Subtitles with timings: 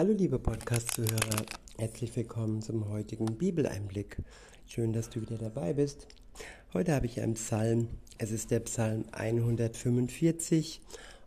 [0.00, 1.44] Hallo liebe Podcast-Zuhörer,
[1.76, 4.16] herzlich willkommen zum heutigen Bibeleinblick.
[4.66, 6.06] Schön, dass du wieder dabei bist.
[6.72, 7.88] Heute habe ich einen Psalm.
[8.16, 10.80] Es ist der Psalm 145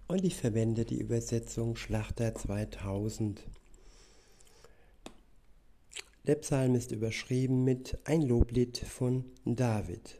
[0.07, 3.43] und ich verwende die Übersetzung Schlachter 2000.
[6.25, 10.19] Der Psalm ist überschrieben mit ein Loblied von David.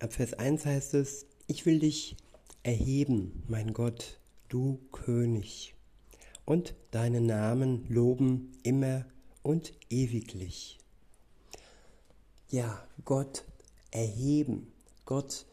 [0.00, 2.16] Ab Vers 1 heißt es, ich will dich
[2.64, 4.18] erheben, mein Gott,
[4.48, 5.73] du König,
[6.44, 9.04] und deinen Namen loben immer
[9.42, 10.78] und ewiglich.
[12.48, 13.44] Ja, Gott
[13.90, 14.72] erheben,
[15.04, 15.46] Gott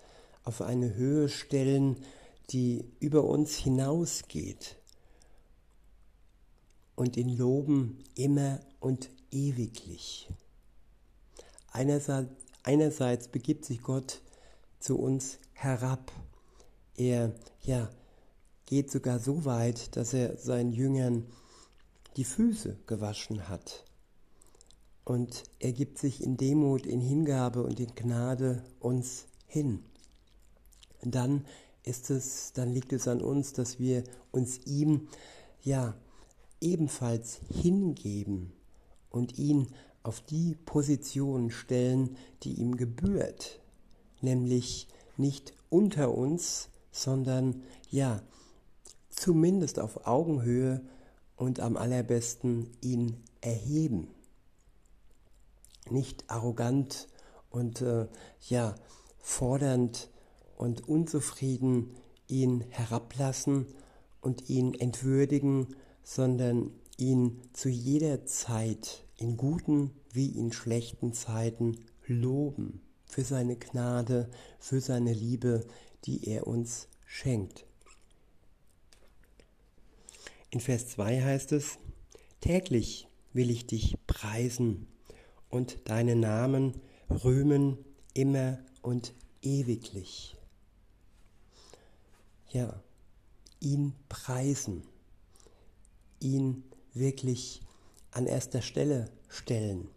[0.44, 1.98] auf eine Höhe stellen,
[2.50, 4.78] die über uns hinausgeht
[6.96, 10.30] und ihn loben immer und ewiglich.
[11.72, 12.30] Einerseits,
[12.64, 14.22] einerseits begibt sich Gott
[14.80, 16.12] zu uns herab.
[16.96, 17.90] Er ja,
[18.72, 21.26] geht sogar so weit, dass er seinen Jüngern
[22.16, 23.84] die Füße gewaschen hat.
[25.04, 29.84] Und er gibt sich in Demut, in Hingabe und in Gnade uns hin.
[31.02, 31.46] Und dann
[31.84, 35.10] ist es, dann liegt es an uns, dass wir uns ihm
[35.62, 35.94] ja
[36.62, 38.54] ebenfalls hingeben
[39.10, 39.68] und ihn
[40.02, 43.60] auf die Position stellen, die ihm gebührt,
[44.22, 48.22] nämlich nicht unter uns, sondern ja,
[49.22, 50.82] zumindest auf Augenhöhe
[51.36, 54.08] und am allerbesten ihn erheben.
[55.92, 57.08] Nicht arrogant
[57.52, 58.08] und äh,
[58.50, 58.76] ja,
[59.20, 60.10] fordernd
[60.56, 61.92] und unzufrieden
[62.28, 63.68] ihn herablassen
[64.22, 71.78] und ihn entwürdigen, sondern ihn zu jeder Zeit, in guten wie in schlechten Zeiten,
[72.08, 75.66] loben für seine Gnade, für seine Liebe,
[76.06, 77.66] die er uns schenkt.
[80.52, 81.80] In Vers 2 heißt es,
[82.40, 84.88] täglich will ich dich preisen
[85.50, 87.78] und deinen Namen rühmen
[88.14, 90.36] immer und ewiglich.
[92.50, 92.84] Ja,
[93.60, 94.84] ihn preisen
[96.22, 97.62] ihn wirklich
[98.12, 99.90] an erster Stelle stellen,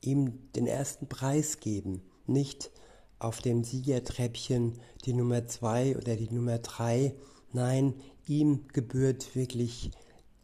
[0.00, 2.70] ihm den ersten Preis geben, nicht
[3.18, 7.14] auf dem Siegertreppchen die Nummer zwei oder die Nummer drei,
[7.52, 7.94] nein,
[8.26, 9.90] ihm gebührt wirklich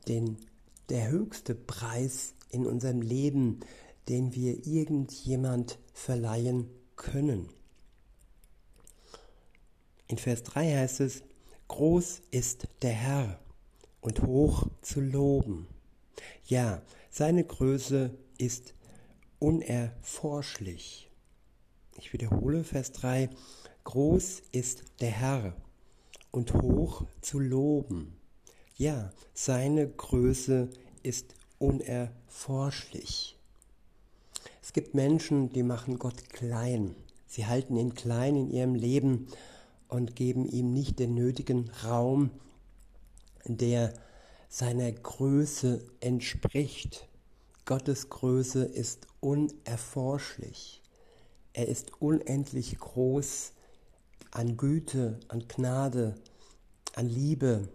[0.07, 0.39] den,
[0.89, 3.61] der höchste Preis in unserem Leben,
[4.09, 7.49] den wir irgendjemand verleihen können.
[10.07, 11.23] In Vers 3 heißt es,
[11.69, 13.39] Groß ist der Herr
[14.01, 15.69] und hoch zu loben.
[16.47, 18.75] Ja, seine Größe ist
[19.39, 21.11] unerforschlich.
[21.99, 23.29] Ich wiederhole Vers 3.
[23.85, 25.57] Groß ist der Herr
[26.39, 28.17] und hoch zu loben.
[28.77, 30.69] Ja, seine Größe
[31.03, 33.37] ist unerforschlich.
[34.63, 36.95] Es gibt Menschen, die machen Gott klein.
[37.27, 39.27] Sie halten ihn klein in ihrem Leben
[39.89, 42.31] und geben ihm nicht den nötigen Raum,
[43.45, 43.93] der
[44.49, 47.09] seiner Größe entspricht.
[47.65, 50.83] Gottes Größe ist unerforschlich.
[51.53, 53.55] Er ist unendlich groß
[54.39, 56.15] an Güte, an Gnade,
[56.95, 57.69] an Liebe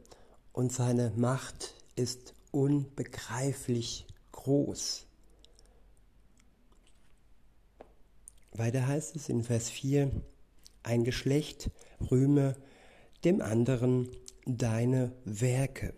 [0.53, 5.05] und seine Macht ist unbegreiflich groß.
[8.53, 10.09] Weiter heißt es in Vers 4,
[10.83, 11.69] ein Geschlecht
[12.09, 12.55] rühme
[13.25, 14.07] dem anderen
[14.45, 15.93] deine Werke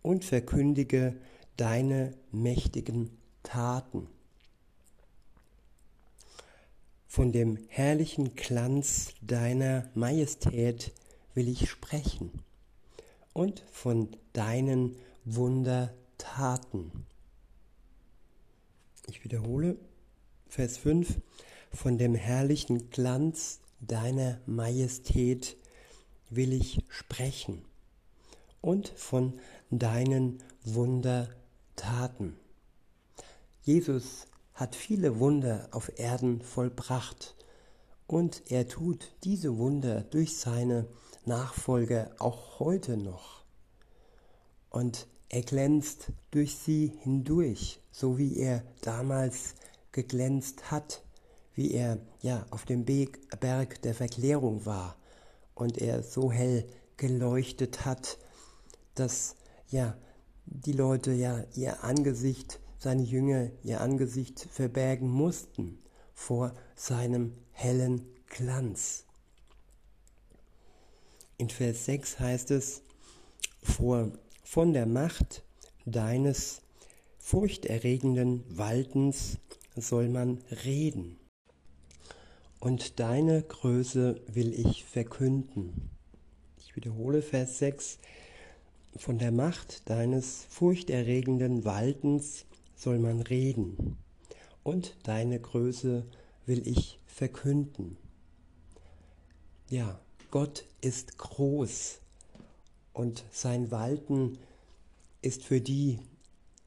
[0.00, 1.20] und verkündige
[1.58, 3.10] deine mächtigen
[3.42, 4.08] Taten.
[7.18, 10.92] Von dem herrlichen Glanz deiner Majestät
[11.34, 12.30] will ich sprechen
[13.32, 16.92] und von deinen Wundertaten.
[19.08, 19.78] Ich wiederhole
[20.46, 21.20] Vers 5.
[21.72, 25.56] Von dem herrlichen Glanz deiner Majestät
[26.30, 27.64] will ich sprechen
[28.60, 29.40] und von
[29.72, 32.36] deinen Wundertaten.
[33.64, 34.28] Jesus
[34.58, 37.36] hat viele Wunder auf Erden vollbracht
[38.08, 40.88] und er tut diese Wunder durch seine
[41.24, 43.44] Nachfolger auch heute noch.
[44.68, 49.54] Und er glänzt durch sie hindurch, so wie er damals
[49.92, 51.04] geglänzt hat,
[51.54, 54.96] wie er ja auf dem Berg der Verklärung war
[55.54, 56.66] und er so hell
[56.96, 58.18] geleuchtet hat,
[58.96, 59.36] dass
[59.68, 59.96] ja
[60.46, 65.78] die Leute ja ihr Angesicht, seine Jünger ihr Angesicht verbergen mussten
[66.14, 69.04] vor seinem hellen Glanz.
[71.36, 72.82] In Vers 6 heißt es,
[73.62, 75.42] vor von der Macht
[75.84, 76.62] deines
[77.18, 79.38] furchterregenden Waltens
[79.76, 81.18] soll man reden.
[82.60, 85.90] Und deine Größe will ich verkünden.
[86.58, 87.98] Ich wiederhole Vers 6.
[88.96, 92.46] Von der Macht deines furchterregenden Waltens
[92.78, 93.98] soll man reden.
[94.62, 96.06] Und deine Größe
[96.46, 97.98] will ich verkünden.
[99.68, 101.98] Ja, Gott ist groß
[102.92, 104.38] und sein Walten
[105.20, 105.98] ist für die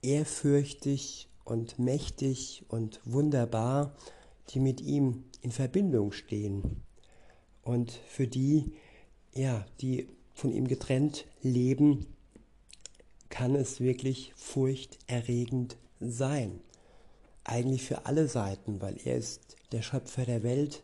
[0.02, 3.96] ehrfürchtig und mächtig und wunderbar,
[4.50, 6.84] die mit ihm in Verbindung stehen.
[7.64, 8.74] Und für die,
[9.34, 12.08] ja, die von ihm getrennt leben,
[13.30, 16.60] kann es wirklich furchterregend sein.
[17.44, 20.84] Eigentlich für alle Seiten, weil er ist der Schöpfer der Welt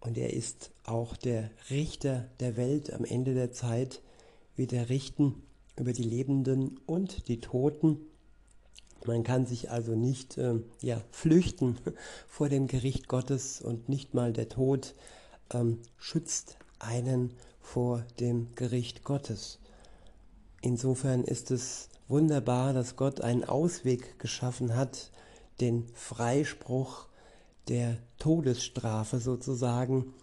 [0.00, 4.00] und er ist auch der Richter der Welt am Ende der Zeit,
[4.56, 5.42] wird er richten
[5.76, 7.98] über die Lebenden und die Toten.
[9.06, 11.78] Man kann sich also nicht äh, ja, flüchten
[12.28, 14.94] vor dem Gericht Gottes und nicht mal der Tod
[15.52, 19.58] ähm, schützt einen vor dem Gericht Gottes.
[20.60, 25.10] Insofern ist es wunderbar, dass Gott einen Ausweg geschaffen hat,
[25.60, 27.06] den Freispruch
[27.68, 30.14] der Todesstrafe sozusagen,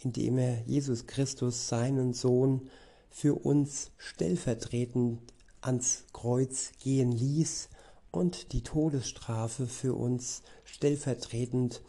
[0.00, 2.70] indem er Jesus Christus, seinen Sohn,
[3.10, 5.20] für uns stellvertretend
[5.60, 7.70] ans Kreuz gehen ließ
[8.10, 11.82] und die Todesstrafe für uns stellvertretend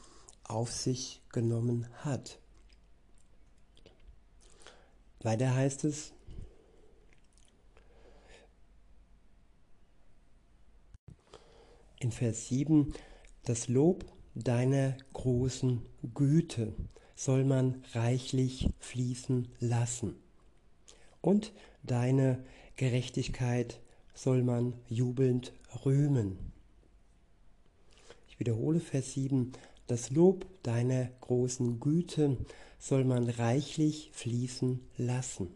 [0.44, 2.40] auf sich genommen hat.
[5.22, 6.14] Weiter heißt es,
[12.00, 12.94] in Vers 7,
[13.44, 14.06] das Lob
[14.36, 15.82] deiner großen
[16.14, 16.74] Güte
[17.16, 20.16] soll man reichlich fließen lassen.
[21.22, 21.54] Und
[21.84, 22.44] deine
[22.76, 23.82] Gerechtigkeit
[24.14, 25.54] soll man jubelnd
[25.86, 26.38] rühmen.
[28.28, 29.54] Ich wiederhole Vers 7,
[29.88, 32.38] das Lob deiner großen Güte
[32.78, 35.50] soll man reichlich fließen lassen.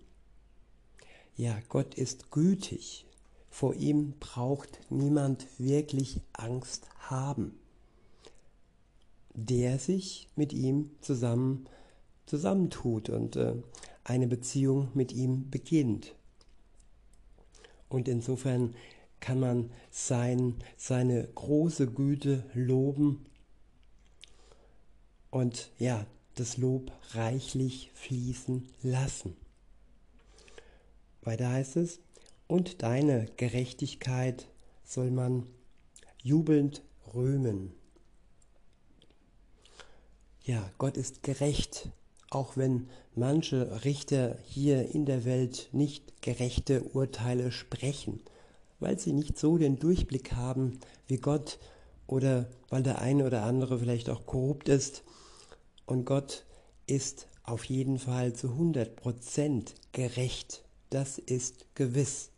[1.35, 3.05] Ja, Gott ist gütig,
[3.51, 7.59] vor ihm braucht niemand wirklich Angst haben,
[9.35, 11.67] der sich mit ihm zusammen
[12.25, 13.55] zusammentut und äh,
[14.05, 16.15] eine Beziehung mit ihm beginnt.
[17.89, 18.73] Und insofern
[19.19, 23.25] kann man sein, seine große Güte loben
[25.29, 26.05] und ja,
[26.35, 29.35] das Lob reichlich fließen lassen.
[31.21, 31.99] Weiter heißt es,
[32.51, 34.49] und deine Gerechtigkeit
[34.83, 35.47] soll man
[36.21, 36.83] jubelnd
[37.13, 37.71] rühmen.
[40.43, 41.91] Ja, Gott ist gerecht,
[42.29, 48.21] auch wenn manche Richter hier in der Welt nicht gerechte Urteile sprechen,
[48.81, 51.57] weil sie nicht so den Durchblick haben wie Gott
[52.05, 55.05] oder weil der eine oder andere vielleicht auch korrupt ist.
[55.85, 56.43] Und Gott
[56.85, 60.65] ist auf jeden Fall zu 100% gerecht.
[60.89, 62.31] Das ist gewiss.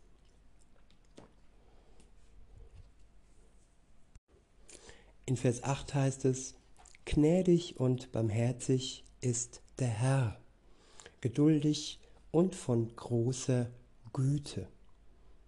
[5.26, 6.54] In Vers 8 heißt es,
[7.06, 10.38] gnädig und barmherzig ist der Herr,
[11.22, 11.98] geduldig
[12.30, 13.70] und von großer
[14.12, 14.68] Güte.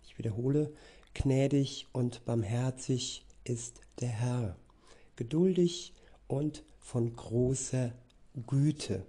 [0.02, 0.72] Ich wiederhole,
[1.12, 4.56] gnädig und barmherzig ist der Herr,
[5.14, 5.92] geduldig
[6.26, 7.92] und von großer
[8.46, 9.04] Güte.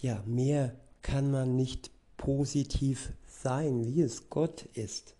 [0.00, 5.16] Ja, mehr kann man nicht positiv sein, wie es Gott ist.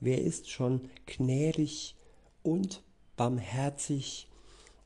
[0.00, 1.94] Wer ist schon gnädig
[2.42, 2.82] und
[3.18, 4.28] barmherzig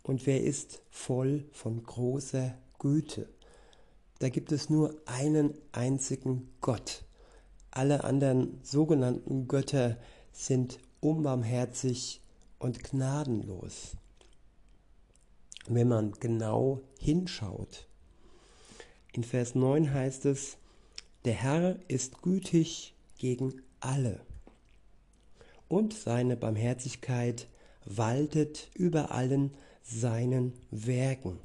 [0.03, 3.29] und wer ist voll von großer Güte.
[4.19, 7.05] Da gibt es nur einen einzigen Gott.
[7.71, 9.97] Alle anderen sogenannten Götter
[10.33, 12.21] sind unbarmherzig
[12.59, 13.97] und gnadenlos.
[15.69, 17.87] Wenn man genau hinschaut.
[19.13, 20.57] In Vers 9 heißt es,
[21.25, 24.21] der Herr ist gütig gegen alle
[25.69, 27.47] und seine Barmherzigkeit
[27.85, 31.39] waltet über allen seinen Werken.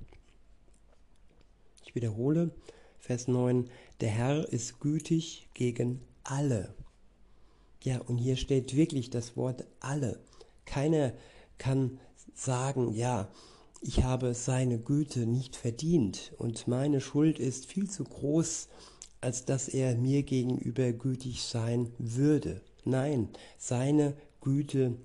[1.85, 2.51] Ich wiederhole,
[2.99, 3.69] Vers 9,
[4.01, 6.73] der Herr ist gütig gegen alle.
[7.83, 10.19] Ja, und hier steht wirklich das Wort alle.
[10.65, 11.13] Keiner
[11.57, 11.99] kann
[12.33, 13.29] sagen, ja,
[13.81, 18.67] ich habe seine Güte nicht verdient und meine Schuld ist viel zu groß,
[19.21, 22.61] als dass er mir gegenüber gütig sein würde.
[22.85, 24.95] Nein, seine Güte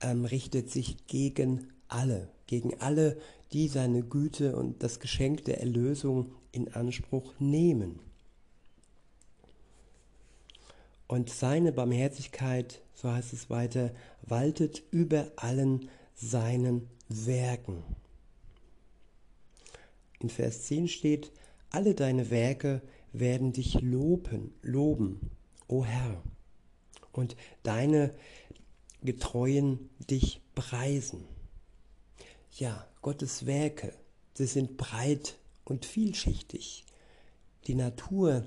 [0.00, 3.18] ähm, richtet sich gegen alle, gegen alle,
[3.52, 8.00] die seine Güte und das Geschenk der Erlösung in Anspruch nehmen.
[11.06, 17.84] Und seine Barmherzigkeit, so heißt es weiter, waltet über allen seinen Werken.
[20.18, 21.32] In Vers 10 steht,
[21.70, 22.82] alle deine Werke
[23.12, 25.30] werden dich loben, loben,
[25.68, 26.22] o Herr,
[27.12, 28.14] und deine
[29.04, 31.24] Getreuen dich preisen.
[32.52, 33.92] Ja, Gottes Werke,
[34.34, 36.84] sie sind breit und vielschichtig.
[37.66, 38.46] Die Natur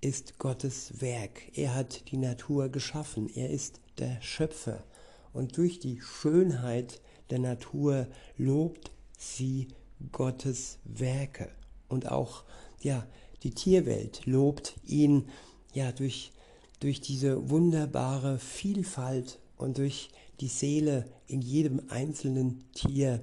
[0.00, 1.56] ist Gottes Werk.
[1.56, 3.28] Er hat die Natur geschaffen.
[3.34, 4.84] Er ist der Schöpfer.
[5.32, 8.06] Und durch die Schönheit der Natur
[8.36, 9.68] lobt sie
[10.12, 11.50] Gottes Werke.
[11.88, 12.44] Und auch
[12.80, 13.06] ja,
[13.42, 15.28] die Tierwelt lobt ihn
[15.72, 16.32] ja durch,
[16.80, 20.08] durch diese wunderbare Vielfalt und durch
[20.40, 23.22] die Seele in jedem einzelnen Tier,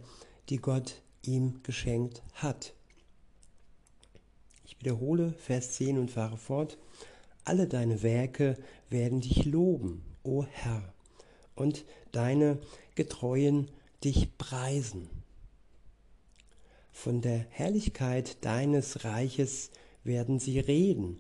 [0.50, 2.74] die Gott ihm geschenkt hat.
[4.64, 6.78] Ich wiederhole Vers 10 und fahre fort.
[7.44, 8.56] Alle deine Werke
[8.90, 10.94] werden dich loben, o Herr,
[11.56, 12.60] und deine
[12.94, 13.70] Getreuen
[14.04, 15.10] dich preisen.
[16.92, 19.72] Von der Herrlichkeit deines Reiches
[20.04, 21.20] werden sie reden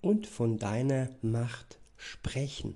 [0.00, 2.74] und von deiner Macht sprechen,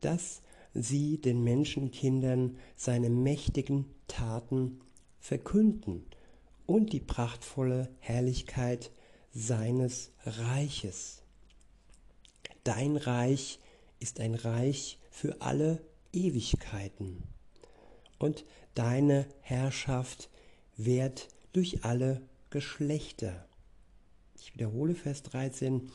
[0.00, 0.40] dass
[0.74, 4.80] sie den Menschenkindern seine mächtigen Taten
[5.20, 6.04] verkünden
[6.66, 8.90] und die prachtvolle Herrlichkeit
[9.32, 11.22] seines Reiches.
[12.64, 13.58] Dein Reich
[14.00, 15.80] ist ein Reich für alle
[16.12, 17.22] Ewigkeiten
[18.18, 20.30] und deine Herrschaft
[20.76, 23.46] währt durch alle Geschlechter.
[24.38, 25.90] Ich wiederhole Vers 13,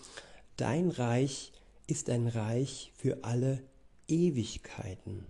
[0.58, 1.52] dein Reich
[1.88, 3.64] ist ein Reich für alle
[4.10, 5.26] Ewigkeiten.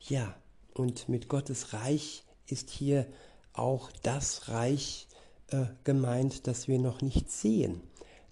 [0.00, 0.36] Ja,
[0.74, 3.06] und mit Gottes Reich ist hier
[3.52, 5.06] auch das Reich
[5.48, 7.80] äh, gemeint, das wir noch nicht sehen.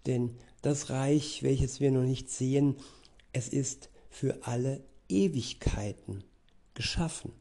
[0.07, 2.77] Denn das Reich, welches wir noch nicht sehen,
[3.33, 6.25] es ist für alle Ewigkeiten
[6.75, 7.33] geschaffen.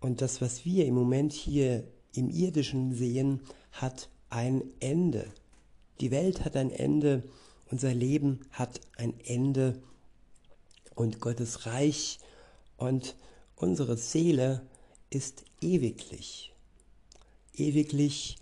[0.00, 3.40] Und das, was wir im Moment hier im irdischen sehen,
[3.72, 5.32] hat ein Ende.
[6.00, 7.22] Die Welt hat ein Ende,
[7.70, 9.82] unser Leben hat ein Ende
[10.96, 12.18] und Gottes Reich
[12.76, 13.14] und
[13.54, 14.66] unsere Seele
[15.10, 16.52] ist ewiglich.
[17.54, 18.38] Ewiglich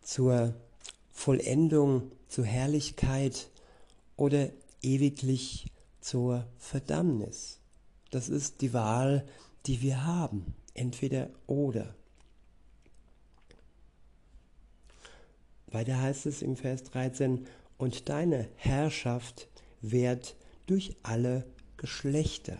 [0.00, 0.54] zur
[1.10, 3.50] Vollendung, zur Herrlichkeit
[4.16, 4.50] oder
[4.82, 7.58] ewiglich zur Verdammnis.
[8.10, 9.26] Das ist die Wahl,
[9.66, 11.94] die wir haben, entweder oder.
[15.66, 17.46] Weiter heißt es im Vers 13,
[17.76, 19.48] und deine Herrschaft
[19.80, 21.44] währt durch alle
[21.84, 22.56] Geschlechter.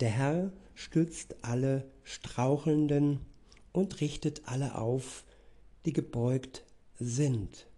[0.00, 3.20] Der Herr stützt alle Strauchelnden
[3.72, 5.24] und richtet alle auf,
[5.86, 6.66] die gebeugt
[6.98, 7.68] sind.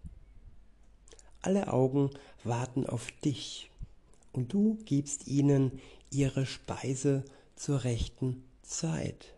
[1.41, 2.09] Alle Augen
[2.43, 3.71] warten auf dich,
[4.33, 5.79] und du gibst ihnen
[6.09, 7.23] ihre Speise
[7.55, 9.35] zur rechten Zeit.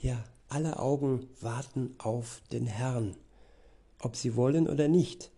[0.00, 3.16] Ja, alle Augen warten auf den Herrn,
[4.00, 5.30] ob sie wollen oder nicht.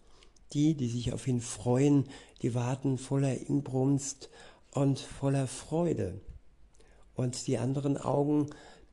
[0.54, 2.04] Die, die sich auf ihn freuen,
[2.42, 4.28] die warten voller Inbrunst
[4.72, 6.20] und voller Freude.
[7.14, 8.50] Und die anderen Augen,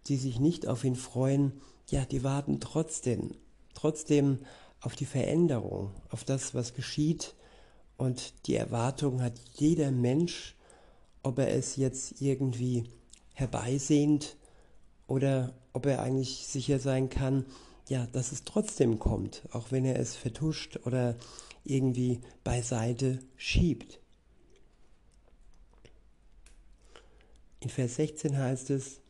[0.08, 1.54] die sich nicht auf ihn freuen,
[1.90, 3.36] ja, die warten trotzdem,
[3.74, 4.40] trotzdem
[4.82, 7.36] auf die Veränderung, auf das, was geschieht.
[7.98, 10.56] Und die Erwartung hat jeder Mensch,
[11.24, 12.86] ob er es jetzt irgendwie
[13.34, 14.38] herbeisehnt
[15.08, 17.46] oder ob er eigentlich sicher sein kann,
[17.88, 21.16] ja, dass es trotzdem kommt, auch wenn er es vertuscht oder
[21.64, 24.00] irgendwie beiseite schiebt.
[27.60, 29.02] In Vers 16 heißt es,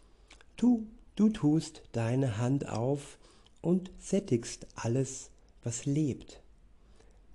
[0.55, 3.19] du, du tust deine Hand auf
[3.61, 5.29] und sättigst alles,
[5.63, 6.41] was lebt,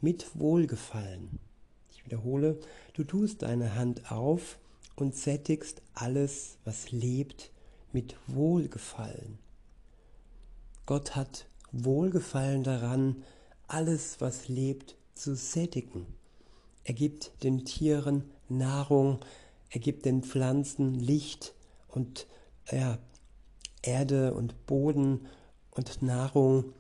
[0.01, 1.39] mit Wohlgefallen.
[1.93, 2.59] Ich wiederhole,
[2.95, 4.59] du tust deine Hand auf
[4.97, 7.51] und sättigst alles, was lebt,
[7.93, 9.39] mit Wohlgefallen.
[10.87, 13.23] Gott hat Wohlgefallen daran,
[13.69, 16.07] alles, was lebt, zu sättigen.
[16.85, 19.21] Er gibt den Tieren Nahrung,
[19.71, 21.55] er gibt den Pflanzen Licht
[21.89, 22.27] und
[22.71, 22.99] ja,
[23.83, 25.27] Erde und Boden
[25.71, 26.73] und Nahrung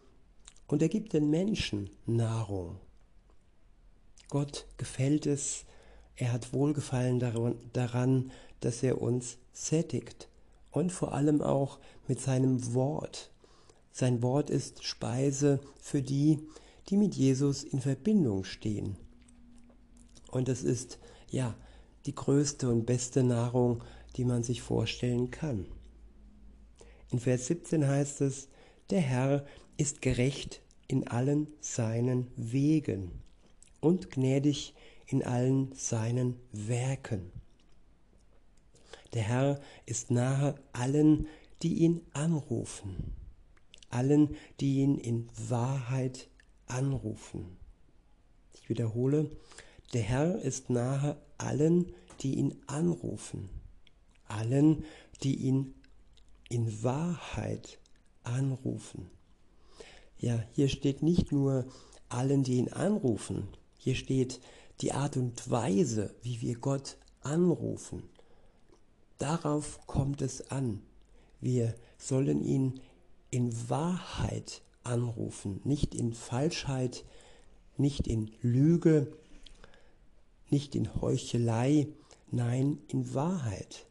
[0.66, 2.78] und er gibt den Menschen Nahrung.
[4.28, 5.64] Gott gefällt es,
[6.16, 7.20] er hat Wohlgefallen
[7.72, 10.28] daran, dass er uns sättigt
[10.70, 13.30] und vor allem auch mit seinem Wort.
[13.92, 16.40] Sein Wort ist Speise für die,
[16.88, 18.96] die mit Jesus in Verbindung stehen.
[20.30, 20.98] Und es ist
[21.30, 21.54] ja
[22.06, 23.82] die größte und beste Nahrung,
[24.16, 25.66] die man sich vorstellen kann.
[27.10, 28.48] In Vers 17 heißt es,
[28.90, 33.22] der Herr ist gerecht in allen seinen Wegen
[33.80, 34.74] und gnädig
[35.06, 37.32] in allen seinen Werken.
[39.12, 41.28] Der Herr ist nahe allen,
[41.62, 43.14] die ihn anrufen,
[43.90, 46.28] allen, die ihn in Wahrheit
[46.66, 47.56] anrufen.
[48.54, 49.30] Ich wiederhole,
[49.92, 53.50] der Herr ist nahe allen, die ihn anrufen,
[54.26, 54.84] allen,
[55.22, 55.74] die ihn
[56.48, 57.78] in Wahrheit
[58.22, 59.10] anrufen.
[60.18, 61.66] Ja, hier steht nicht nur
[62.08, 64.40] allen, die ihn anrufen, hier steht
[64.80, 68.02] die Art und Weise, wie wir Gott anrufen.
[69.18, 70.82] Darauf kommt es an.
[71.40, 72.80] Wir sollen ihn
[73.30, 77.04] in Wahrheit anrufen, nicht in Falschheit,
[77.76, 79.12] nicht in Lüge,
[80.50, 81.88] nicht in Heuchelei,
[82.30, 83.86] nein, in Wahrheit.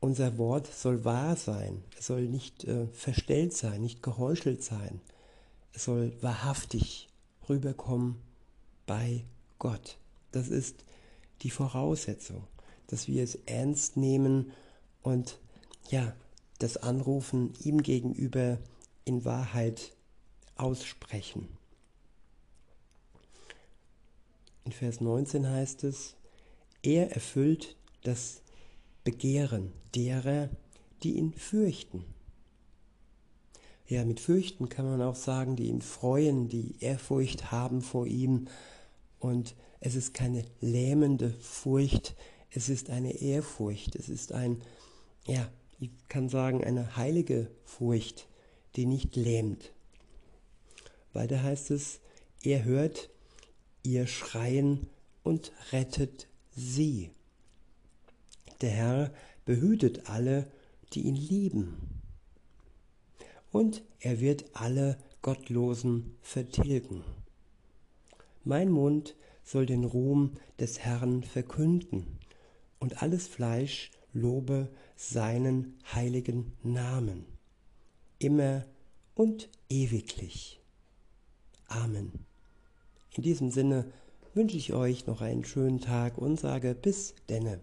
[0.00, 5.00] Unser Wort soll wahr sein, es soll nicht äh, verstellt sein, nicht geheuchelt sein,
[5.72, 7.08] es soll wahrhaftig
[7.48, 8.16] rüberkommen
[8.86, 9.24] bei
[9.58, 9.98] Gott.
[10.32, 10.84] Das ist
[11.42, 12.44] die Voraussetzung,
[12.86, 14.52] dass wir es ernst nehmen
[15.02, 15.38] und
[15.90, 16.14] ja,
[16.58, 18.58] das Anrufen ihm gegenüber
[19.04, 19.96] in Wahrheit
[20.56, 21.48] aussprechen.
[24.64, 26.16] In Vers 19 heißt es,
[26.82, 28.42] er erfüllt das
[29.04, 30.48] Begehren derer,
[31.02, 32.04] die ihn fürchten.
[33.86, 38.46] Ja, mit fürchten kann man auch sagen, die ihn freuen, die Ehrfurcht haben vor ihm.
[39.18, 42.14] Und es ist keine lähmende Furcht,
[42.50, 44.62] es ist eine Ehrfurcht, es ist ein,
[45.26, 45.48] ja,
[45.80, 48.28] ich kann sagen, eine heilige Furcht,
[48.76, 49.72] die nicht lähmt.
[51.12, 52.00] Weiter heißt es,
[52.42, 53.10] er hört
[53.82, 54.88] ihr Schreien
[55.22, 57.10] und rettet sie.
[58.60, 59.12] Der Herr
[59.44, 60.50] behütet alle,
[60.92, 62.00] die ihn lieben.
[63.50, 67.04] Und er wird alle Gottlosen vertilgen.
[68.44, 72.18] Mein Mund soll den Ruhm des Herrn verkünden,
[72.78, 77.26] und alles Fleisch lobe seinen heiligen Namen,
[78.20, 78.64] immer
[79.16, 80.60] und ewiglich.
[81.66, 82.12] Amen.
[83.16, 83.92] In diesem Sinne
[84.34, 87.60] wünsche ich euch noch einen schönen Tag und sage bis denne.